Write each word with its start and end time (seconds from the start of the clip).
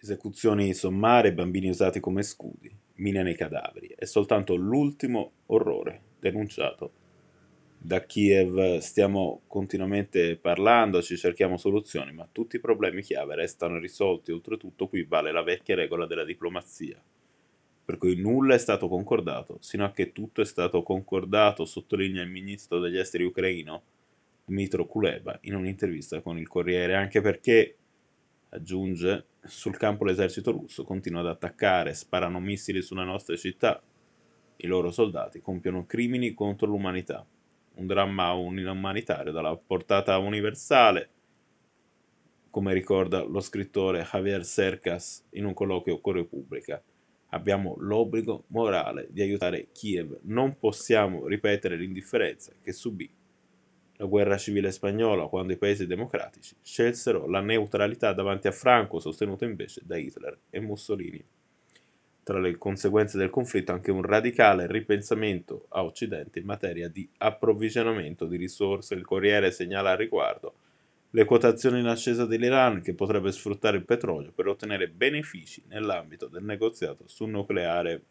Esecuzioni 0.00 0.74
sommarie, 0.74 1.32
bambini 1.32 1.68
usati 1.68 1.98
come 1.98 2.22
scudi, 2.22 2.72
mine 2.96 3.24
nei 3.24 3.34
cadaveri. 3.34 3.92
È 3.96 4.04
soltanto 4.04 4.54
l'ultimo 4.54 5.32
orrore 5.46 6.02
denunciato 6.20 6.92
da 7.76 8.04
Kiev. 8.06 8.78
Stiamo 8.78 9.40
continuamente 9.48 10.36
parlando, 10.36 11.02
ci 11.02 11.16
cerchiamo 11.16 11.56
soluzioni, 11.56 12.12
ma 12.12 12.28
tutti 12.30 12.54
i 12.54 12.60
problemi 12.60 13.02
chiave 13.02 13.34
restano 13.34 13.78
irrisolti. 13.78 14.30
Oltretutto 14.30 14.86
qui 14.86 15.02
vale 15.02 15.32
la 15.32 15.42
vecchia 15.42 15.74
regola 15.74 16.06
della 16.06 16.24
diplomazia. 16.24 17.02
Per 17.84 17.98
cui 17.98 18.14
nulla 18.14 18.54
è 18.54 18.58
stato 18.58 18.86
concordato, 18.86 19.56
sino 19.60 19.84
a 19.84 19.90
che 19.90 20.12
tutto 20.12 20.42
è 20.42 20.44
stato 20.44 20.84
concordato, 20.84 21.64
sottolinea 21.64 22.22
il 22.22 22.30
ministro 22.30 22.78
degli 22.78 22.98
esteri 22.98 23.24
ucraino 23.24 23.82
Dmitro 24.44 24.86
Kuleba 24.86 25.38
in 25.42 25.56
un'intervista 25.56 26.20
con 26.20 26.38
il 26.38 26.46
Corriere, 26.46 26.94
anche 26.94 27.20
perché 27.20 27.74
Aggiunge, 28.50 29.26
sul 29.42 29.76
campo 29.76 30.04
l'esercito 30.04 30.52
russo 30.52 30.82
continua 30.82 31.20
ad 31.20 31.26
attaccare, 31.26 31.92
sparano 31.92 32.40
missili 32.40 32.80
sulle 32.80 33.04
nostre 33.04 33.36
città. 33.36 33.82
I 34.56 34.66
loro 34.66 34.90
soldati 34.90 35.42
compiono 35.42 35.84
crimini 35.84 36.32
contro 36.32 36.66
l'umanità. 36.66 37.26
Un 37.74 37.86
dramma 37.86 38.32
umanitario 38.32 39.32
dalla 39.32 39.54
portata 39.54 40.16
universale, 40.16 41.10
come 42.50 42.72
ricorda 42.72 43.22
lo 43.22 43.40
scrittore 43.40 44.02
Javier 44.10 44.44
Cercas 44.44 45.26
in 45.32 45.44
un 45.44 45.52
colloquio 45.52 46.00
con 46.00 46.14
Repubblica. 46.14 46.82
Abbiamo 47.28 47.76
l'obbligo 47.78 48.44
morale 48.48 49.08
di 49.10 49.20
aiutare 49.20 49.68
Kiev. 49.72 50.20
Non 50.22 50.58
possiamo 50.58 51.26
ripetere 51.26 51.76
l'indifferenza 51.76 52.52
che 52.62 52.72
subì 52.72 53.08
la 53.98 54.06
guerra 54.06 54.36
civile 54.36 54.70
spagnola, 54.70 55.26
quando 55.26 55.52
i 55.52 55.56
paesi 55.56 55.86
democratici 55.86 56.54
scelsero 56.62 57.26
la 57.26 57.40
neutralità 57.40 58.12
davanti 58.12 58.46
a 58.46 58.52
Franco, 58.52 59.00
sostenuto 59.00 59.44
invece 59.44 59.82
da 59.84 59.96
Hitler 59.96 60.38
e 60.50 60.60
Mussolini. 60.60 61.24
Tra 62.22 62.38
le 62.38 62.56
conseguenze 62.58 63.18
del 63.18 63.30
conflitto 63.30 63.72
anche 63.72 63.90
un 63.90 64.02
radicale 64.02 64.66
ripensamento 64.66 65.66
a 65.70 65.82
Occidente 65.82 66.38
in 66.38 66.44
materia 66.44 66.88
di 66.88 67.08
approvvigionamento 67.18 68.26
di 68.26 68.36
risorse. 68.36 68.94
Il 68.94 69.04
Corriere 69.04 69.50
segnala 69.50 69.92
al 69.92 69.96
riguardo 69.96 70.54
le 71.10 71.24
quotazioni 71.24 71.80
in 71.80 71.86
ascesa 71.86 72.26
dell'Iran 72.26 72.82
che 72.82 72.94
potrebbe 72.94 73.32
sfruttare 73.32 73.78
il 73.78 73.84
petrolio 73.84 74.30
per 74.30 74.46
ottenere 74.46 74.88
benefici 74.88 75.62
nell'ambito 75.68 76.26
del 76.26 76.44
negoziato 76.44 77.04
sul 77.06 77.30
nucleare 77.30 78.02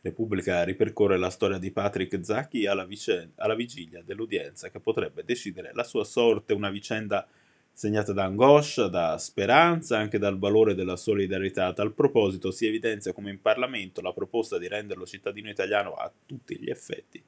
Repubblica 0.00 0.62
ripercorre 0.62 1.18
la 1.18 1.30
storia 1.30 1.58
di 1.58 1.70
Patrick 1.70 2.24
Zacchi 2.24 2.66
alla, 2.66 2.84
vicenda, 2.84 3.42
alla 3.42 3.54
vigilia 3.54 4.02
dell'udienza 4.02 4.70
che 4.70 4.80
potrebbe 4.80 5.24
decidere 5.24 5.72
la 5.74 5.84
sua 5.84 6.04
sorte, 6.04 6.52
una 6.52 6.70
vicenda 6.70 7.26
segnata 7.72 8.12
da 8.12 8.24
angoscia, 8.24 8.88
da 8.88 9.18
speranza, 9.18 9.98
anche 9.98 10.18
dal 10.18 10.38
valore 10.38 10.74
della 10.74 10.96
solidarietà. 10.96 11.66
A 11.66 11.72
tal 11.72 11.92
proposito 11.92 12.50
si 12.50 12.66
evidenzia 12.66 13.12
come 13.12 13.30
in 13.30 13.40
Parlamento 13.40 14.00
la 14.00 14.12
proposta 14.12 14.58
di 14.58 14.68
renderlo 14.68 15.04
cittadino 15.04 15.48
italiano 15.48 15.94
a 15.94 16.12
tutti 16.26 16.58
gli 16.58 16.70
effetti 16.70 17.22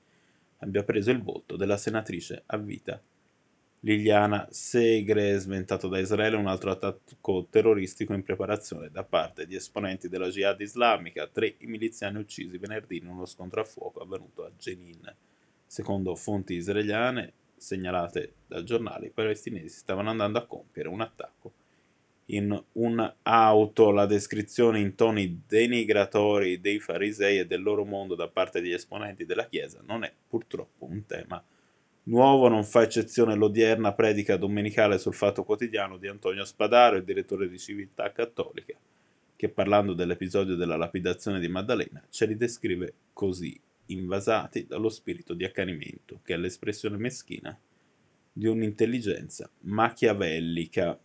abbia 0.60 0.82
preso 0.82 1.10
il 1.10 1.22
voto 1.22 1.56
della 1.56 1.77
senatrice 1.77 2.42
a 2.46 2.56
vita 2.56 3.00
Liliana 3.83 4.47
Segre, 4.50 5.39
sventato 5.39 5.89
da 5.89 5.98
Israele 5.98 6.36
un 6.36 6.47
altro 6.47 6.70
attacco 6.70 7.47
terroristico 7.48 8.12
in 8.12 8.23
preparazione 8.23 8.91
da 8.91 9.05
parte 9.05 9.47
di 9.47 9.55
esponenti 9.55 10.11
della 10.11 10.28
Jihad 10.28 10.61
islamica, 10.61 11.27
tre 11.27 11.55
miliziani 11.61 12.19
uccisi 12.19 12.58
venerdì 12.58 12.98
in 12.98 13.06
uno 13.06 13.25
scontro 13.25 13.62
a 13.62 13.64
fuoco 13.64 14.01
avvenuto 14.01 14.45
a 14.45 14.51
Jenin. 14.58 15.14
Secondo 15.64 16.14
fonti 16.14 16.55
israeliane 16.55 17.33
segnalate 17.56 18.34
dal 18.47 18.64
giornale, 18.64 19.06
i 19.06 19.11
palestinesi 19.11 19.78
stavano 19.78 20.11
andando 20.11 20.39
a 20.39 20.47
compiere 20.47 20.91
un 20.91 21.01
attacco 21.01 21.53
in 22.27 22.62
un'auto. 22.73 23.91
La 23.92 24.05
descrizione 24.05 24.81
in 24.81 24.95
toni 24.95 25.42
denigratori 25.47 26.61
dei 26.61 26.81
farisei 26.81 27.39
e 27.39 27.47
del 27.47 27.62
loro 27.62 27.86
mondo 27.86 28.14
da 28.14 28.28
parte 28.28 28.61
degli 28.61 28.74
esponenti 28.74 29.24
della 29.24 29.46
Chiesa 29.46 29.80
non 29.86 30.05
è 30.05 30.13
purtroppo 30.29 30.85
un 30.85 31.07
tema 31.07 31.42
Nuovo 32.10 32.48
non 32.48 32.64
fa 32.64 32.82
eccezione 32.82 33.36
l'odierna 33.36 33.92
predica 33.92 34.36
domenicale 34.36 34.98
sul 34.98 35.14
Fatto 35.14 35.44
Quotidiano 35.44 35.96
di 35.96 36.08
Antonio 36.08 36.44
Spadaro, 36.44 36.96
il 36.96 37.04
direttore 37.04 37.48
di 37.48 37.56
Civiltà 37.56 38.10
Cattolica, 38.10 38.76
che 39.36 39.48
parlando 39.48 39.94
dell'episodio 39.94 40.56
della 40.56 40.76
lapidazione 40.76 41.38
di 41.38 41.46
Maddalena 41.46 42.04
ce 42.10 42.26
li 42.26 42.36
descrive 42.36 42.94
così, 43.12 43.56
invasati 43.86 44.66
dallo 44.66 44.88
spirito 44.88 45.34
di 45.34 45.44
accanimento, 45.44 46.18
che 46.24 46.34
è 46.34 46.36
l'espressione 46.36 46.96
meschina 46.96 47.56
di 48.32 48.46
un'intelligenza 48.48 49.48
machiavellica 49.60 50.98